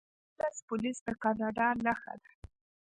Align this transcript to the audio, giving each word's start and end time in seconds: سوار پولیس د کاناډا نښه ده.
سوار 0.39 0.53
پولیس 0.67 0.97
د 1.05 1.07
کاناډا 1.23 1.67
نښه 1.85 2.13
ده. 2.21 2.31